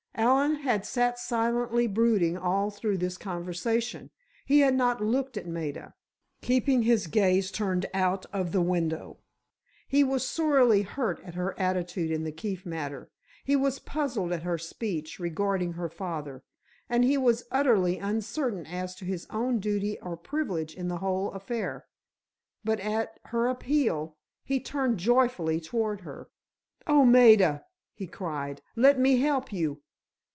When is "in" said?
12.11-12.23, 20.75-20.87